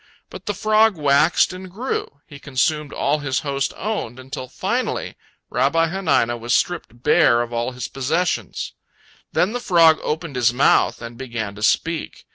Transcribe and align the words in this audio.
But 0.31 0.47
the 0.47 0.55
frog 0.55 0.97
waxed 0.97 1.53
and 1.53 1.69
grew; 1.69 2.21
he 2.25 2.39
consumed 2.39 2.91
all 2.91 3.19
his 3.19 3.41
host 3.41 3.71
owned, 3.77 4.17
until, 4.19 4.47
finally, 4.47 5.15
Rabbi 5.51 5.89
Hanina 5.89 6.39
was 6.39 6.55
stripped 6.55 7.03
bare 7.03 7.43
of 7.43 7.53
all 7.53 7.73
his 7.73 7.87
possessions. 7.87 8.73
Then 9.31 9.51
the 9.51 9.59
frog 9.59 9.99
opened 10.01 10.37
his 10.37 10.51
mouth 10.51 11.03
and 11.03 11.19
began 11.19 11.53
to 11.53 11.61
speak. 11.61 12.25